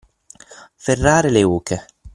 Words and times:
Ferrare 0.77 1.29
le 1.29 1.43
oche. 1.43 1.79